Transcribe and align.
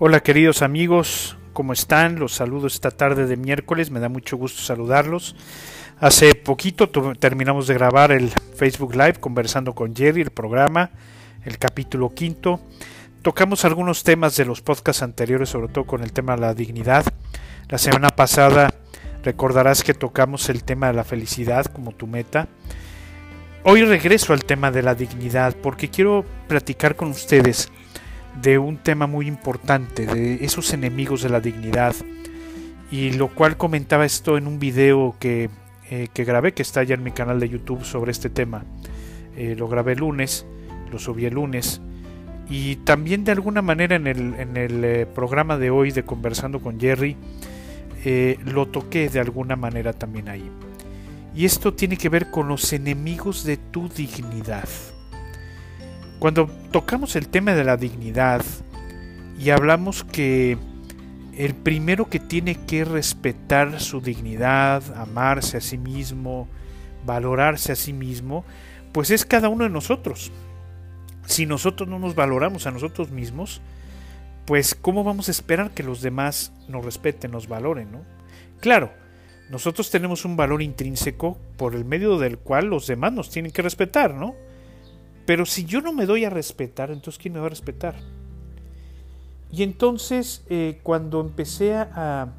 Hola 0.00 0.20
queridos 0.20 0.62
amigos, 0.62 1.36
¿cómo 1.52 1.72
están? 1.72 2.20
Los 2.20 2.32
saludo 2.32 2.68
esta 2.68 2.92
tarde 2.92 3.26
de 3.26 3.36
miércoles, 3.36 3.90
me 3.90 3.98
da 3.98 4.08
mucho 4.08 4.36
gusto 4.36 4.62
saludarlos. 4.62 5.34
Hace 5.98 6.36
poquito 6.36 6.88
terminamos 7.18 7.66
de 7.66 7.74
grabar 7.74 8.12
el 8.12 8.30
Facebook 8.54 8.92
Live 8.92 9.14
conversando 9.14 9.74
con 9.74 9.96
Jerry, 9.96 10.20
el 10.20 10.30
programa, 10.30 10.92
el 11.44 11.58
capítulo 11.58 12.14
quinto. 12.14 12.60
Tocamos 13.22 13.64
algunos 13.64 14.04
temas 14.04 14.36
de 14.36 14.44
los 14.44 14.60
podcasts 14.60 15.02
anteriores, 15.02 15.48
sobre 15.48 15.66
todo 15.66 15.84
con 15.84 16.04
el 16.04 16.12
tema 16.12 16.36
de 16.36 16.42
la 16.42 16.54
dignidad. 16.54 17.04
La 17.68 17.78
semana 17.78 18.10
pasada 18.10 18.72
recordarás 19.24 19.82
que 19.82 19.94
tocamos 19.94 20.48
el 20.48 20.62
tema 20.62 20.86
de 20.86 20.92
la 20.92 21.02
felicidad 21.02 21.66
como 21.66 21.90
tu 21.90 22.06
meta. 22.06 22.46
Hoy 23.64 23.82
regreso 23.82 24.32
al 24.32 24.44
tema 24.44 24.70
de 24.70 24.82
la 24.84 24.94
dignidad 24.94 25.56
porque 25.60 25.90
quiero 25.90 26.24
platicar 26.46 26.94
con 26.94 27.08
ustedes 27.08 27.68
de 28.42 28.58
un 28.58 28.76
tema 28.76 29.06
muy 29.06 29.26
importante, 29.26 30.06
de 30.06 30.44
esos 30.44 30.72
enemigos 30.72 31.22
de 31.22 31.28
la 31.28 31.40
dignidad, 31.40 31.94
y 32.90 33.12
lo 33.12 33.28
cual 33.28 33.56
comentaba 33.56 34.04
esto 34.04 34.38
en 34.38 34.46
un 34.46 34.58
video 34.58 35.16
que, 35.18 35.50
eh, 35.90 36.08
que 36.12 36.24
grabé, 36.24 36.52
que 36.52 36.62
está 36.62 36.82
ya 36.82 36.94
en 36.94 37.02
mi 37.02 37.10
canal 37.10 37.40
de 37.40 37.48
YouTube 37.48 37.84
sobre 37.84 38.12
este 38.12 38.30
tema. 38.30 38.64
Eh, 39.36 39.54
lo 39.56 39.68
grabé 39.68 39.92
el 39.92 39.98
lunes, 39.98 40.46
lo 40.90 40.98
subí 40.98 41.26
el 41.26 41.34
lunes, 41.34 41.80
y 42.48 42.76
también 42.76 43.24
de 43.24 43.32
alguna 43.32 43.60
manera 43.60 43.96
en 43.96 44.06
el, 44.06 44.34
en 44.34 44.56
el 44.56 44.84
eh, 44.84 45.06
programa 45.06 45.58
de 45.58 45.70
hoy 45.70 45.90
de 45.90 46.04
Conversando 46.04 46.60
con 46.60 46.80
Jerry, 46.80 47.16
lo 48.44 48.68
toqué 48.68 49.10
de 49.10 49.20
alguna 49.20 49.54
manera 49.54 49.92
también 49.92 50.28
ahí. 50.28 50.48
Y 51.34 51.44
esto 51.44 51.74
tiene 51.74 51.98
que 51.98 52.08
ver 52.08 52.30
con 52.30 52.48
los 52.48 52.72
enemigos 52.72 53.44
de 53.44 53.58
tu 53.58 53.88
dignidad. 53.88 54.68
Cuando 56.18 56.50
tocamos 56.72 57.14
el 57.16 57.28
tema 57.28 57.54
de 57.54 57.64
la 57.64 57.76
dignidad 57.76 58.42
y 59.38 59.50
hablamos 59.50 60.02
que 60.02 60.58
el 61.36 61.54
primero 61.54 62.10
que 62.10 62.18
tiene 62.18 62.56
que 62.66 62.84
respetar 62.84 63.80
su 63.80 64.00
dignidad, 64.00 64.82
amarse 64.96 65.58
a 65.58 65.60
sí 65.60 65.78
mismo, 65.78 66.48
valorarse 67.06 67.70
a 67.70 67.76
sí 67.76 67.92
mismo, 67.92 68.44
pues 68.92 69.12
es 69.12 69.24
cada 69.24 69.48
uno 69.48 69.62
de 69.62 69.70
nosotros. 69.70 70.32
Si 71.26 71.46
nosotros 71.46 71.88
no 71.88 72.00
nos 72.00 72.16
valoramos 72.16 72.66
a 72.66 72.72
nosotros 72.72 73.10
mismos, 73.10 73.60
pues 74.44 74.74
¿cómo 74.74 75.04
vamos 75.04 75.28
a 75.28 75.30
esperar 75.30 75.70
que 75.70 75.84
los 75.84 76.02
demás 76.02 76.52
nos 76.68 76.84
respeten, 76.84 77.30
nos 77.30 77.46
valoren? 77.46 77.92
¿no? 77.92 78.00
Claro, 78.60 78.92
nosotros 79.50 79.90
tenemos 79.90 80.24
un 80.24 80.36
valor 80.36 80.62
intrínseco 80.62 81.38
por 81.56 81.76
el 81.76 81.84
medio 81.84 82.18
del 82.18 82.38
cual 82.38 82.66
los 82.66 82.88
demás 82.88 83.12
nos 83.12 83.30
tienen 83.30 83.52
que 83.52 83.62
respetar, 83.62 84.14
¿no? 84.14 84.34
Pero 85.28 85.44
si 85.44 85.66
yo 85.66 85.82
no 85.82 85.92
me 85.92 86.06
doy 86.06 86.24
a 86.24 86.30
respetar, 86.30 86.90
entonces 86.90 87.20
¿quién 87.20 87.34
me 87.34 87.40
va 87.40 87.44
a 87.44 87.50
respetar? 87.50 87.96
Y 89.52 89.62
entonces 89.62 90.42
eh, 90.48 90.80
cuando 90.82 91.20
empecé 91.20 91.74
a, 91.74 92.32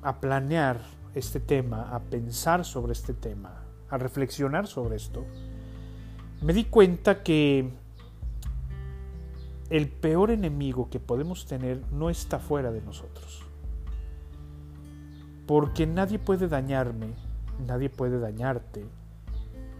a 0.00 0.20
planear 0.20 0.80
este 1.14 1.40
tema, 1.40 1.94
a 1.94 2.00
pensar 2.00 2.64
sobre 2.64 2.92
este 2.92 3.12
tema, 3.12 3.64
a 3.90 3.98
reflexionar 3.98 4.66
sobre 4.66 4.96
esto, 4.96 5.26
me 6.40 6.54
di 6.54 6.64
cuenta 6.64 7.22
que 7.22 7.68
el 9.68 9.88
peor 9.88 10.30
enemigo 10.30 10.88
que 10.88 11.00
podemos 11.00 11.44
tener 11.44 11.82
no 11.92 12.08
está 12.08 12.38
fuera 12.38 12.72
de 12.72 12.80
nosotros 12.80 13.44
porque 15.46 15.86
nadie 15.86 16.18
puede 16.18 16.48
dañarme, 16.48 17.08
nadie 17.66 17.90
puede 17.90 18.18
dañarte, 18.18 18.86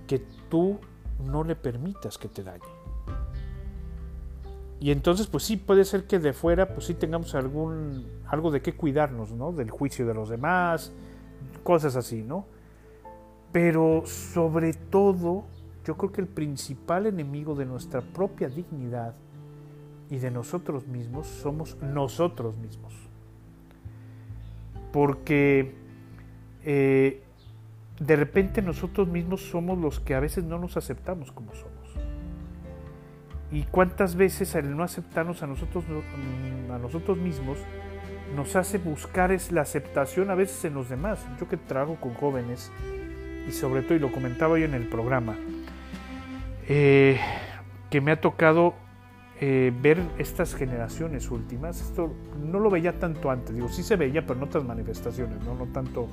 que 0.07 0.19
tú 0.49 0.81
no 1.25 1.45
le 1.45 1.57
permitas 1.57 2.19
que 2.19 2.29
te 2.29 2.43
dañe. 2.43 2.65
Y 4.81 4.93
entonces, 4.93 5.27
pues 5.27 5.43
sí, 5.45 5.57
puede 5.57 5.85
ser 5.85 6.07
que 6.07 6.19
de 6.19 6.33
fuera, 6.33 6.69
pues 6.73 6.87
sí 6.87 6.95
tengamos 6.95 7.35
algún, 7.35 8.07
algo 8.27 8.51
de 8.51 8.63
qué 8.63 8.75
cuidarnos, 8.75 9.33
¿no? 9.33 9.53
Del 9.53 9.71
juicio 9.71 10.07
de 10.07 10.15
los 10.15 10.29
demás, 10.29 10.93
cosas 11.65 11.97
así, 11.97 12.23
¿no? 12.23 12.47
Pero 13.51 14.05
sobre 14.07 14.75
todo, 14.75 15.45
yo 15.85 15.97
creo 15.97 16.13
que 16.13 16.21
el 16.21 16.29
principal 16.29 17.07
enemigo 17.07 17.55
de 17.55 17.67
nuestra 17.67 18.01
propia 18.01 18.49
dignidad 18.49 19.15
y 20.11 20.19
de 20.19 20.31
nosotros 20.31 20.87
mismos 20.87 21.27
somos 21.27 21.77
nosotros 21.83 22.57
mismos 22.57 23.09
porque 24.93 25.75
eh, 26.65 27.23
de 28.01 28.17
repente 28.17 28.63
nosotros 28.63 29.09
mismos 29.09 29.43
somos 29.43 29.79
los 29.79 30.01
que 30.01 30.15
a 30.15 30.21
veces 30.21 30.45
no 30.45 30.59
nos 30.59 30.77
aceptamos 30.77 31.33
como 31.33 31.55
somos. 31.55 31.75
Y 33.51 33.63
cuántas 33.65 34.15
veces 34.15 34.55
el 34.55 34.77
no 34.77 34.83
aceptarnos 34.83 35.43
a 35.43 35.47
nosotros, 35.47 35.85
mm, 35.89 36.71
a 36.71 36.79
nosotros 36.79 37.17
mismos 37.17 37.59
nos 38.37 38.57
hace 38.57 38.79
buscar 38.79 39.33
es 39.33 39.53
la 39.53 39.63
aceptación 39.63 40.31
a 40.31 40.35
veces 40.35 40.65
en 40.67 40.75
los 40.75 40.89
demás. 40.89 41.27
Yo 41.41 41.49
que 41.49 41.57
trabajo 41.57 41.97
con 42.01 42.15
jóvenes 42.15 42.71
y 43.49 43.53
sobre 43.53 43.83
todo, 43.83 43.95
y 43.95 43.99
lo 43.99 44.13
comentaba 44.13 44.59
yo 44.59 44.67
en 44.67 44.75
el 44.75 44.87
programa, 44.87 45.37
eh, 46.69 47.19
que 47.89 48.03
me 48.03 48.13
ha 48.13 48.21
tocado 48.21 48.75
eh, 49.41 49.73
ver 49.81 49.99
estas 50.19 50.55
generaciones 50.55 51.31
últimas, 51.31 51.81
esto 51.81 52.13
no 52.45 52.59
lo 52.59 52.69
veía 52.69 52.99
tanto 52.99 53.31
antes, 53.31 53.55
digo, 53.55 53.69
sí 53.69 53.83
se 53.83 53.97
veía, 53.97 54.27
pero 54.27 54.35
en 54.35 54.43
otras 54.43 54.65
manifestaciones, 54.65 55.43
no, 55.45 55.55
no 55.55 55.67
tanto 55.67 56.09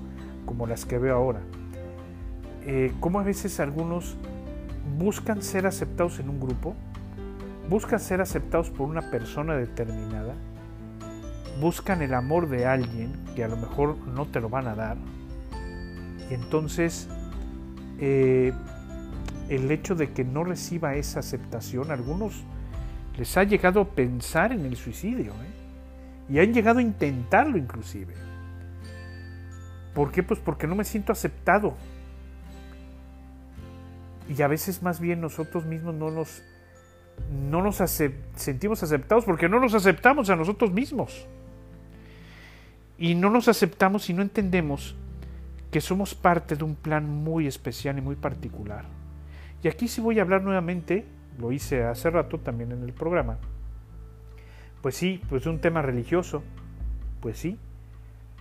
como 0.45 0.65
las 0.67 0.85
que 0.85 0.97
veo 0.97 1.15
ahora. 1.15 1.41
Eh, 2.65 2.93
como 2.99 3.19
a 3.19 3.23
veces 3.23 3.59
algunos 3.59 4.15
buscan 4.97 5.41
ser 5.41 5.67
aceptados 5.67 6.19
en 6.19 6.29
un 6.29 6.39
grupo, 6.39 6.75
buscan 7.69 7.99
ser 7.99 8.21
aceptados 8.21 8.69
por 8.69 8.89
una 8.89 9.11
persona 9.11 9.55
determinada, 9.55 10.33
buscan 11.61 12.01
el 12.01 12.13
amor 12.13 12.49
de 12.49 12.65
alguien 12.65 13.13
que 13.35 13.43
a 13.43 13.47
lo 13.47 13.57
mejor 13.57 13.97
no 14.07 14.25
te 14.25 14.39
lo 14.41 14.49
van 14.49 14.67
a 14.67 14.75
dar, 14.75 14.97
y 16.29 16.33
entonces 16.33 17.07
eh, 17.99 18.51
el 19.49 19.69
hecho 19.71 19.95
de 19.95 20.11
que 20.11 20.23
no 20.23 20.43
reciba 20.43 20.95
esa 20.95 21.19
aceptación, 21.19 21.91
algunos 21.91 22.43
les 23.17 23.37
ha 23.37 23.43
llegado 23.43 23.81
a 23.81 23.85
pensar 23.85 24.51
en 24.51 24.65
el 24.65 24.75
suicidio 24.75 25.31
¿eh? 25.31 26.33
y 26.33 26.39
han 26.39 26.53
llegado 26.53 26.79
a 26.79 26.81
intentarlo 26.81 27.57
inclusive. 27.57 28.13
¿Por 29.93 30.11
qué? 30.11 30.23
Pues 30.23 30.39
porque 30.41 30.67
no 30.67 30.75
me 30.75 30.83
siento 30.83 31.13
aceptado. 31.13 31.75
Y 34.29 34.41
a 34.41 34.47
veces 34.47 34.81
más 34.81 34.99
bien 34.99 35.21
nosotros 35.21 35.65
mismos 35.65 35.93
no 35.95 36.11
nos, 36.11 36.41
no 37.49 37.61
nos 37.61 37.77
sentimos 38.35 38.83
aceptados 38.83 39.25
porque 39.25 39.49
no 39.49 39.59
nos 39.59 39.73
aceptamos 39.73 40.29
a 40.29 40.35
nosotros 40.35 40.71
mismos. 40.71 41.27
Y 42.97 43.15
no 43.15 43.29
nos 43.29 43.47
aceptamos 43.47 44.09
y 44.09 44.13
no 44.13 44.21
entendemos 44.21 44.95
que 45.71 45.81
somos 45.81 46.15
parte 46.15 46.55
de 46.55 46.63
un 46.63 46.75
plan 46.75 47.09
muy 47.09 47.47
especial 47.47 47.97
y 47.97 48.01
muy 48.01 48.15
particular. 48.15 48.85
Y 49.61 49.67
aquí 49.67 49.87
sí 49.87 50.01
voy 50.01 50.19
a 50.19 50.21
hablar 50.21 50.41
nuevamente 50.41 51.05
lo 51.39 51.51
hice 51.51 51.83
hace 51.83 52.09
rato 52.09 52.39
también 52.39 52.71
en 52.71 52.83
el 52.83 52.93
programa. 52.93 53.37
Pues 54.81 54.95
sí, 54.95 55.21
pues 55.29 55.45
un 55.45 55.59
tema 55.59 55.81
religioso, 55.81 56.43
pues 57.21 57.37
sí, 57.37 57.57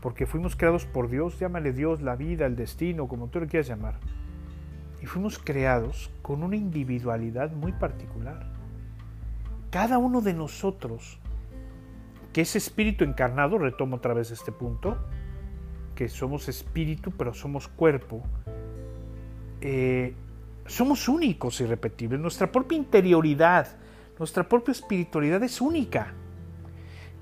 porque 0.02 0.26
fuimos 0.26 0.56
creados 0.56 0.84
por 0.84 1.08
Dios, 1.08 1.38
llámale 1.38 1.72
Dios, 1.72 2.02
la 2.02 2.16
vida, 2.16 2.46
el 2.46 2.56
destino, 2.56 3.08
como 3.08 3.28
tú 3.28 3.40
lo 3.40 3.46
quieras 3.46 3.66
llamar. 3.66 3.94
Y 5.04 5.06
fuimos 5.06 5.38
creados 5.38 6.10
con 6.22 6.42
una 6.42 6.56
individualidad 6.56 7.52
muy 7.52 7.72
particular. 7.72 8.46
Cada 9.68 9.98
uno 9.98 10.22
de 10.22 10.32
nosotros, 10.32 11.18
que 12.32 12.40
es 12.40 12.56
espíritu 12.56 13.04
encarnado, 13.04 13.58
retomo 13.58 13.96
otra 13.96 14.14
vez 14.14 14.30
este 14.30 14.50
punto, 14.50 14.96
que 15.94 16.08
somos 16.08 16.48
espíritu 16.48 17.10
pero 17.10 17.34
somos 17.34 17.68
cuerpo, 17.68 18.22
eh, 19.60 20.14
somos 20.64 21.06
únicos 21.06 21.60
y 21.60 21.66
repetibles. 21.66 22.18
Nuestra 22.18 22.50
propia 22.50 22.78
interioridad, 22.78 23.76
nuestra 24.18 24.48
propia 24.48 24.72
espiritualidad 24.72 25.42
es 25.42 25.60
única. 25.60 26.14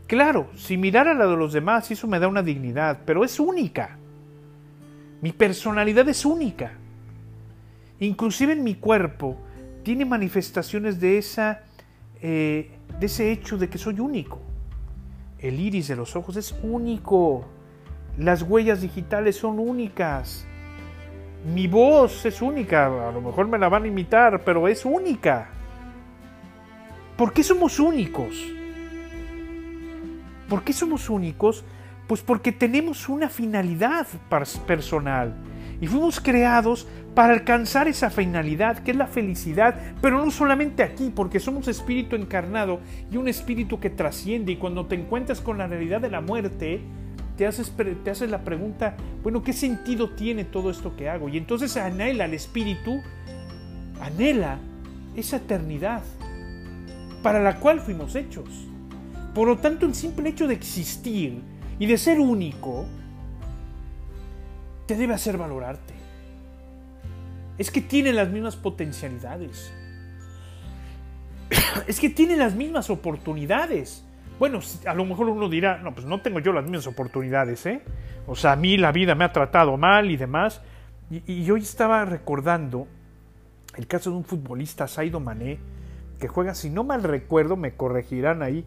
Claro, 0.07 0.51
si 0.55 0.77
mirara 0.77 1.15
la 1.15 1.27
de 1.27 1.37
los 1.37 1.53
demás, 1.53 1.91
eso 1.91 2.07
me 2.07 2.21
da 2.21 2.29
una 2.29 2.45
dignidad, 2.45 3.01
pero 3.05 3.25
es 3.25 3.41
única. 3.41 3.99
Mi 5.21 5.33
personalidad 5.33 6.09
es 6.09 6.25
única. 6.25 6.79
Inclusive 8.03 8.55
en 8.55 8.65
mi 8.65 8.75
cuerpo 8.75 9.37
tiene 9.85 10.05
manifestaciones 10.05 10.99
de, 10.99 11.19
esa, 11.19 11.63
eh, 12.21 12.73
de 12.99 13.07
ese 13.07 13.31
hecho 13.31 13.57
de 13.57 13.69
que 13.69 13.79
soy 13.79 14.01
único. 14.01 14.41
El 15.39 15.61
iris 15.61 15.87
de 15.87 15.95
los 15.95 16.17
ojos 16.17 16.37
es 16.37 16.53
único. 16.65 17.45
Las 18.19 18.43
huellas 18.43 18.81
digitales 18.81 19.37
son 19.37 19.61
únicas. 19.61 20.45
Mi 21.55 21.69
voz 21.69 22.27
es 22.27 22.43
única, 22.43 22.87
a 22.87 23.13
lo 23.13 23.21
mejor 23.21 23.47
me 23.47 23.57
la 23.57 23.69
van 23.69 23.85
a 23.85 23.87
imitar, 23.87 24.43
pero 24.45 24.67
es 24.67 24.85
única. 24.85 25.51
¿Por 27.17 27.33
qué 27.33 27.45
somos 27.45 27.79
únicos? 27.79 28.35
¿Por 30.49 30.65
qué 30.65 30.73
somos 30.73 31.09
únicos? 31.09 31.65
Pues 32.09 32.21
porque 32.21 32.51
tenemos 32.51 33.09
una 33.09 33.29
finalidad 33.29 34.09
personal. 34.67 35.37
Y 35.83 35.89
fuimos 35.89 36.21
creados 36.21 36.87
para 37.13 37.35
alcanzar 37.35 37.89
esa 37.89 38.09
finalidad, 38.09 38.79
que 38.79 38.93
es 38.93 38.97
la 38.97 39.09
felicidad, 39.09 39.75
pero 40.01 40.25
no 40.25 40.31
solamente 40.31 40.85
aquí, 40.85 41.11
porque 41.13 41.41
somos 41.41 41.67
espíritu 41.67 42.15
encarnado 42.15 42.79
y 43.11 43.17
un 43.17 43.27
espíritu 43.27 43.81
que 43.81 43.91
trasciende. 43.91 44.53
Y 44.53 44.57
cuando 44.59 44.87
te 44.87 44.95
encuentras 44.95 45.41
con 45.41 45.59
la 45.59 45.67
realidad 45.67 46.01
de 46.01 46.09
la 46.09 46.21
muerte, 46.21 46.81
te 47.37 47.49
haces, 47.49 47.73
te 48.05 48.11
haces 48.11 48.31
la 48.31 48.45
pregunta, 48.45 48.97
bueno, 49.25 49.43
¿qué 49.43 49.53
sentido 49.53 50.11
tiene 50.11 50.45
todo 50.45 50.71
esto 50.71 50.95
que 50.95 51.09
hago? 51.09 51.29
Y 51.29 51.37
entonces 51.37 51.77
anhela 51.77 52.27
el 52.27 52.35
espíritu, 52.35 53.03
anhela 54.01 54.61
esa 55.17 55.39
eternidad 55.39 56.03
para 57.25 57.43
la 57.43 57.59
cual 57.59 57.81
fuimos 57.81 58.15
hechos. 58.15 58.69
Por 59.35 59.49
lo 59.49 59.59
tanto, 59.59 59.85
el 59.87 59.97
simple 59.97 60.29
hecho 60.29 60.47
de 60.47 60.55
existir 60.55 61.43
y 61.81 61.87
de 61.87 61.99
ser 61.99 62.21
único, 62.21 62.87
te 64.87 64.97
debe 64.97 65.15
hacer 65.15 65.37
valorarte. 65.37 65.95
Es 67.59 67.71
que 67.71 67.81
tiene 67.81 68.13
las 68.13 68.29
mismas 68.29 68.57
potencialidades. 68.57 69.73
Es 71.87 72.01
que 72.01 72.11
tiene 72.11 72.37
las 72.37 72.55
mismas 72.55 72.91
oportunidades. 72.91 74.05
Bueno, 74.39 74.61
a 74.87 74.95
lo 74.95 75.05
mejor 75.05 75.29
uno 75.29 75.49
dirá, 75.49 75.79
no, 75.79 75.95
pues 75.95 76.07
no 76.07 76.21
tengo 76.21 76.41
yo 76.41 76.53
las 76.53 76.65
mismas 76.65 76.87
oportunidades, 76.87 77.65
¿eh? 77.67 77.83
O 78.27 78.35
sea, 78.35 78.53
a 78.53 78.57
mí 78.57 78.77
la 78.77 78.93
vida 78.93 79.15
me 79.15 79.25
ha 79.25 79.33
tratado 79.33 79.77
mal 79.77 80.11
y 80.11 80.17
demás. 80.17 80.63
Y, 81.27 81.51
hoy 81.51 81.61
estaba 81.61 82.05
recordando 82.05 82.87
el 83.77 83.87
caso 83.87 84.11
de 84.11 84.17
un 84.17 84.25
futbolista, 84.25 84.89
Saido 84.89 85.21
Mané, 85.21 85.59
que 86.19 86.27
juega, 86.27 86.55
si 86.55 86.71
no 86.71 86.85
mal 86.85 87.03
recuerdo, 87.03 87.57
me 87.57 87.75
corregirán 87.75 88.43
ahí, 88.43 88.65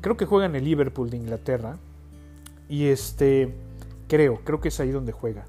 creo 0.00 0.16
que 0.16 0.26
juega 0.26 0.46
en 0.46 0.54
el 0.54 0.64
Liverpool 0.64 1.10
de 1.10 1.16
Inglaterra. 1.16 1.78
Y 2.68 2.86
este, 2.86 3.52
creo, 4.12 4.42
creo 4.44 4.60
que 4.60 4.68
es 4.68 4.78
ahí 4.78 4.90
donde 4.90 5.10
juega. 5.10 5.46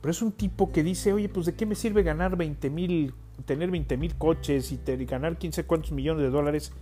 Pero 0.00 0.12
es 0.12 0.22
un 0.22 0.30
tipo 0.30 0.70
que 0.70 0.84
dice, 0.84 1.12
oye, 1.12 1.28
pues 1.28 1.46
de 1.46 1.56
qué 1.56 1.66
me 1.66 1.74
sirve 1.74 2.04
ganar 2.04 2.36
20 2.36 2.70
mil, 2.70 3.12
tener 3.44 3.68
20 3.68 3.96
mil 3.96 4.14
coches 4.14 4.70
y 4.70 4.78
ganar 5.06 5.38
15 5.38 5.64
cuantos 5.64 5.90
millones 5.90 6.22
de 6.22 6.30
dólares. 6.30 6.72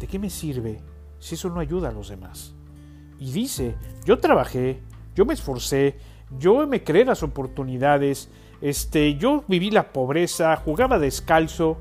¿De 0.00 0.08
qué 0.08 0.18
me 0.18 0.28
sirve 0.28 0.80
si 1.20 1.36
eso 1.36 1.48
no 1.48 1.60
ayuda 1.60 1.90
a 1.90 1.92
los 1.92 2.08
demás? 2.08 2.56
Y 3.20 3.30
dice, 3.30 3.76
yo 4.04 4.18
trabajé, 4.18 4.80
yo 5.14 5.24
me 5.24 5.34
esforcé, 5.34 5.94
yo 6.40 6.66
me 6.66 6.82
creé 6.82 7.04
las 7.04 7.22
oportunidades, 7.22 8.28
este, 8.60 9.14
yo 9.14 9.44
viví 9.46 9.70
la 9.70 9.92
pobreza, 9.92 10.56
jugaba 10.56 10.98
descalzo. 10.98 11.78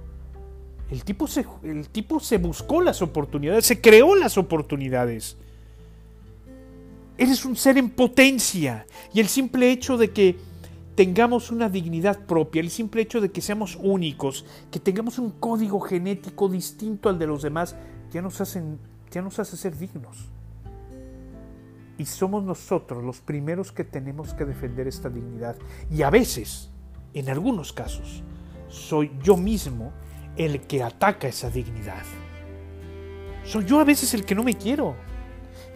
El 0.92 1.04
tipo, 1.04 1.26
se, 1.26 1.48
el 1.64 1.90
tipo 1.90 2.20
se 2.20 2.38
buscó 2.38 2.80
las 2.80 3.02
oportunidades, 3.02 3.66
se 3.66 3.82
creó 3.82 4.16
las 4.16 4.38
oportunidades. 4.38 5.36
Eres 7.18 7.46
un 7.46 7.56
ser 7.56 7.78
en 7.78 7.90
potencia. 7.90 8.86
Y 9.14 9.20
el 9.20 9.28
simple 9.28 9.72
hecho 9.72 9.98
de 9.98 10.12
que 10.12 10.38
tengamos 10.96 11.52
una 11.52 11.70
dignidad 11.70 12.26
propia, 12.26 12.62
el 12.62 12.70
simple 12.70 13.02
hecho 13.02 13.22
de 13.22 13.32
que 13.32 13.42
seamos 13.42 13.78
únicos, 13.82 14.46
que 14.72 14.80
tengamos 14.80 15.20
un 15.20 15.32
código 15.32 15.80
genético 15.80 16.50
distinto 16.50 17.10
al 17.10 17.20
de 17.20 17.28
los 17.28 17.42
demás, 17.42 17.76
ya 18.12 18.22
nos, 18.22 18.40
hacen, 18.42 18.80
ya 19.12 19.22
nos 19.22 19.40
hace 19.40 19.58
ser 19.58 19.78
dignos. 19.78 20.30
Y 21.98 22.06
somos 22.06 22.44
nosotros 22.44 23.04
los 23.04 23.22
primeros 23.22 23.72
que 23.72 23.86
tenemos 23.86 24.34
que 24.34 24.46
defender 24.46 24.88
esta 24.88 25.10
dignidad. 25.10 25.56
Y 25.90 26.02
a 26.02 26.10
veces, 26.10 26.70
en 27.14 27.30
algunos 27.30 27.72
casos, 27.72 28.24
soy 28.68 29.12
yo 29.24 29.38
mismo 29.38 29.94
el 30.36 30.62
que 30.62 30.84
ataca 30.84 31.30
esa 31.30 31.50
dignidad. 31.50 32.04
Soy 33.46 33.64
yo 33.66 33.80
a 33.80 33.86
veces 33.86 34.14
el 34.14 34.26
que 34.26 34.36
no 34.36 34.44
me 34.44 34.56
quiero. 34.56 34.96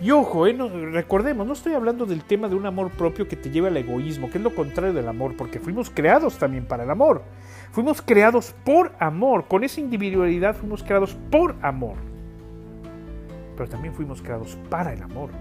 Y 0.01 0.12
ojo, 0.12 0.48
eh, 0.48 0.56
recordemos, 0.92 1.46
no 1.46 1.51
estoy 1.51 1.74
hablando 1.74 2.06
del 2.06 2.24
tema 2.24 2.48
de 2.48 2.56
un 2.56 2.66
amor 2.66 2.90
propio 2.92 3.28
que 3.28 3.36
te 3.36 3.50
lleva 3.50 3.68
al 3.68 3.75
egoísmo, 3.75 4.30
que 4.30 4.38
es 4.38 4.44
lo 4.44 4.56
contrario 4.56 4.94
del 4.94 5.10
amor, 5.10 5.36
porque 5.36 5.60
fuimos 5.60 5.90
creados 5.90 6.38
también 6.38 6.66
para 6.66 6.84
el 6.84 6.90
amor. 6.90 7.24
Fuimos 7.72 8.01
creados 8.01 8.56
por 8.63 8.94
amor, 9.00 9.48
con 9.48 9.63
esa 9.66 9.81
individualidad 9.81 10.56
fuimos 10.56 10.84
creados 10.84 11.18
por 11.30 11.56
amor. 11.62 11.98
Pero 13.57 13.69
también 13.69 13.94
fuimos 13.94 14.22
creados 14.22 14.57
para 14.69 14.94
el 14.94 15.04
amor. 15.04 15.31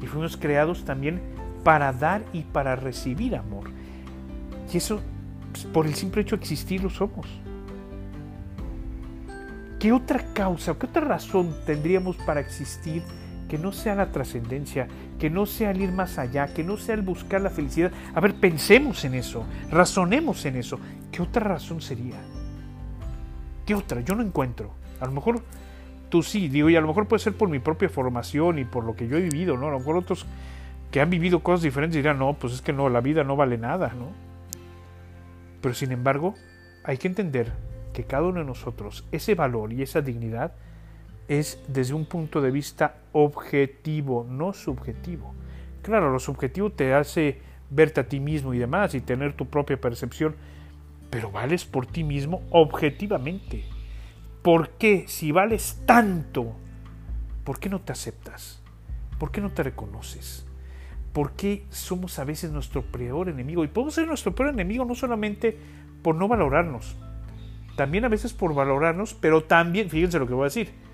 Y 0.00 0.06
fuimos 0.06 0.38
creados 0.38 0.82
también 0.86 1.20
para 1.62 1.92
dar 1.92 2.22
y 2.32 2.42
para 2.42 2.76
recibir 2.76 3.36
amor. 3.36 3.64
Y 4.72 4.78
eso, 4.78 5.00
pues, 5.52 5.66
por 5.66 5.86
el 5.86 5.94
simple 5.94 6.22
hecho 6.22 6.36
de 6.36 6.40
existir, 6.40 6.82
lo 6.82 6.88
somos. 6.88 7.26
¿Qué 9.78 9.92
otra 9.92 10.24
causa, 10.32 10.74
qué 10.78 10.86
otra 10.86 11.02
razón 11.02 11.54
tendríamos 11.66 12.16
para 12.16 12.40
existir? 12.40 13.02
Que 13.50 13.58
no 13.58 13.72
sea 13.72 13.96
la 13.96 14.12
trascendencia, 14.12 14.86
que 15.18 15.28
no 15.28 15.44
sea 15.44 15.72
el 15.72 15.82
ir 15.82 15.90
más 15.90 16.18
allá, 16.18 16.54
que 16.54 16.62
no 16.62 16.76
sea 16.76 16.94
el 16.94 17.02
buscar 17.02 17.40
la 17.40 17.50
felicidad. 17.50 17.90
A 18.14 18.20
ver, 18.20 18.34
pensemos 18.34 19.04
en 19.04 19.14
eso, 19.14 19.44
razonemos 19.72 20.46
en 20.46 20.54
eso. 20.54 20.78
¿Qué 21.10 21.20
otra 21.20 21.42
razón 21.42 21.80
sería? 21.80 22.14
¿Qué 23.66 23.74
otra? 23.74 24.02
Yo 24.02 24.14
no 24.14 24.22
encuentro. 24.22 24.70
A 25.00 25.06
lo 25.06 25.10
mejor 25.10 25.42
tú 26.10 26.22
sí, 26.22 26.48
digo, 26.48 26.70
y 26.70 26.76
a 26.76 26.80
lo 26.80 26.86
mejor 26.86 27.08
puede 27.08 27.24
ser 27.24 27.32
por 27.32 27.48
mi 27.48 27.58
propia 27.58 27.88
formación 27.88 28.60
y 28.60 28.64
por 28.64 28.84
lo 28.84 28.94
que 28.94 29.08
yo 29.08 29.16
he 29.16 29.22
vivido, 29.22 29.56
¿no? 29.56 29.66
A 29.66 29.70
lo 29.72 29.80
mejor 29.80 29.96
otros 29.96 30.26
que 30.92 31.00
han 31.00 31.10
vivido 31.10 31.40
cosas 31.40 31.62
diferentes 31.62 31.96
dirán, 31.96 32.20
no, 32.20 32.34
pues 32.34 32.52
es 32.52 32.62
que 32.62 32.72
no, 32.72 32.88
la 32.88 33.00
vida 33.00 33.24
no 33.24 33.34
vale 33.34 33.58
nada, 33.58 33.92
¿no? 33.98 34.12
Pero 35.60 35.74
sin 35.74 35.90
embargo, 35.90 36.34
hay 36.84 36.98
que 36.98 37.08
entender 37.08 37.52
que 37.92 38.04
cada 38.04 38.22
uno 38.22 38.38
de 38.38 38.46
nosotros, 38.46 39.04
ese 39.10 39.34
valor 39.34 39.72
y 39.72 39.82
esa 39.82 40.02
dignidad, 40.02 40.52
es 41.30 41.62
desde 41.68 41.94
un 41.94 42.06
punto 42.06 42.40
de 42.40 42.50
vista 42.50 42.96
objetivo, 43.12 44.26
no 44.28 44.52
subjetivo. 44.52 45.32
Claro, 45.80 46.10
lo 46.10 46.18
subjetivo 46.18 46.72
te 46.72 46.92
hace 46.92 47.40
verte 47.70 48.00
a 48.00 48.08
ti 48.08 48.18
mismo 48.18 48.52
y 48.52 48.58
demás 48.58 48.96
y 48.96 49.00
tener 49.00 49.34
tu 49.34 49.46
propia 49.46 49.80
percepción, 49.80 50.34
pero 51.08 51.30
vales 51.30 51.64
por 51.64 51.86
ti 51.86 52.02
mismo 52.02 52.42
objetivamente. 52.50 53.62
¿Por 54.42 54.70
qué? 54.70 55.04
Si 55.06 55.30
vales 55.30 55.80
tanto, 55.86 56.56
¿por 57.44 57.60
qué 57.60 57.68
no 57.68 57.80
te 57.80 57.92
aceptas? 57.92 58.60
¿Por 59.16 59.30
qué 59.30 59.40
no 59.40 59.50
te 59.50 59.62
reconoces? 59.62 60.44
¿Por 61.12 61.34
qué 61.34 61.64
somos 61.70 62.18
a 62.18 62.24
veces 62.24 62.50
nuestro 62.50 62.82
peor 62.82 63.28
enemigo? 63.28 63.62
Y 63.62 63.68
podemos 63.68 63.94
ser 63.94 64.08
nuestro 64.08 64.34
peor 64.34 64.48
enemigo 64.48 64.84
no 64.84 64.96
solamente 64.96 65.56
por 66.02 66.16
no 66.16 66.26
valorarnos, 66.26 66.96
también 67.76 68.04
a 68.04 68.08
veces 68.08 68.32
por 68.32 68.52
valorarnos, 68.52 69.14
pero 69.14 69.44
también, 69.44 69.90
fíjense 69.90 70.18
lo 70.18 70.26
que 70.26 70.34
voy 70.34 70.42
a 70.42 70.44
decir, 70.46 70.89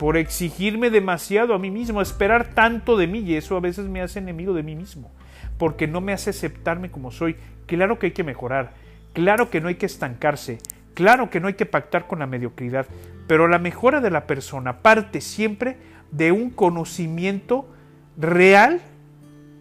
por 0.00 0.16
exigirme 0.16 0.88
demasiado 0.88 1.52
a 1.52 1.58
mí 1.58 1.70
mismo, 1.70 2.00
esperar 2.00 2.54
tanto 2.54 2.96
de 2.96 3.06
mí 3.06 3.18
y 3.18 3.34
eso 3.34 3.54
a 3.54 3.60
veces 3.60 3.86
me 3.86 4.00
hace 4.00 4.18
enemigo 4.18 4.54
de 4.54 4.62
mí 4.62 4.74
mismo, 4.74 5.12
porque 5.58 5.86
no 5.86 6.00
me 6.00 6.14
hace 6.14 6.30
aceptarme 6.30 6.90
como 6.90 7.10
soy. 7.10 7.36
Claro 7.66 7.98
que 7.98 8.06
hay 8.06 8.12
que 8.12 8.24
mejorar, 8.24 8.72
claro 9.12 9.50
que 9.50 9.60
no 9.60 9.68
hay 9.68 9.74
que 9.74 9.84
estancarse, 9.84 10.56
claro 10.94 11.28
que 11.28 11.38
no 11.38 11.48
hay 11.48 11.54
que 11.54 11.66
pactar 11.66 12.06
con 12.06 12.20
la 12.20 12.26
mediocridad, 12.26 12.86
pero 13.26 13.46
la 13.46 13.58
mejora 13.58 14.00
de 14.00 14.10
la 14.10 14.26
persona 14.26 14.78
parte 14.78 15.20
siempre 15.20 15.76
de 16.12 16.32
un 16.32 16.48
conocimiento 16.48 17.68
real 18.16 18.80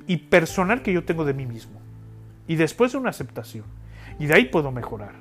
y 0.08 0.16
personal 0.16 0.84
que 0.84 0.94
yo 0.94 1.04
tengo 1.04 1.26
de 1.26 1.34
mí 1.34 1.46
mismo, 1.46 1.82
y 2.48 2.56
después 2.56 2.94
de 2.94 2.98
una 2.98 3.10
aceptación, 3.10 3.66
y 4.20 4.28
de 4.28 4.36
ahí 4.36 4.46
puedo 4.46 4.72
mejorar. 4.72 5.16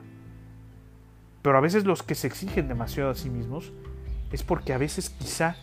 Pero 1.42 1.58
a 1.58 1.60
veces 1.60 1.84
los 1.86 2.04
que 2.04 2.14
se 2.14 2.28
exigen 2.28 2.68
demasiado 2.68 3.10
a 3.10 3.16
sí 3.16 3.30
mismos 3.30 3.72
es 4.32 4.42
porque 4.42 4.72
a 4.72 4.78
veces 4.78 5.10
quizá 5.10 5.56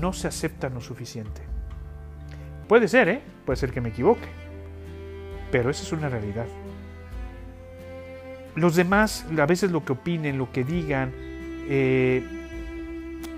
no 0.00 0.12
se 0.12 0.28
aceptan 0.28 0.74
lo 0.74 0.80
suficiente. 0.80 1.42
Puede 2.68 2.88
ser, 2.88 3.08
¿eh? 3.08 3.22
Puede 3.44 3.56
ser 3.56 3.72
que 3.72 3.80
me 3.80 3.88
equivoque. 3.88 4.28
Pero 5.50 5.70
esa 5.70 5.82
es 5.82 5.92
una 5.92 6.08
realidad. 6.08 6.46
Los 8.54 8.76
demás, 8.76 9.24
a 9.38 9.46
veces 9.46 9.70
lo 9.70 9.84
que 9.84 9.92
opinen, 9.92 10.36
lo 10.36 10.50
que 10.52 10.64
digan, 10.64 11.12
eh, 11.68 12.22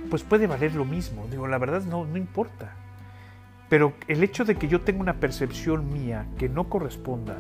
pues 0.09 0.23
puede 0.23 0.47
valer 0.47 0.75
lo 0.75 0.85
mismo. 0.85 1.27
Digo, 1.31 1.47
la 1.47 1.59
verdad 1.59 1.83
no, 1.83 2.05
no 2.05 2.17
importa. 2.17 2.75
Pero 3.69 3.93
el 4.09 4.25
hecho 4.25 4.45
de 4.45 4.57
que 4.57 4.67
yo 4.67 4.81
tenga 4.81 5.01
una 5.01 5.15
percepción 5.15 5.93
mía 5.93 6.27
que 6.39 6.49
no 6.49 6.69
corresponda 6.69 7.39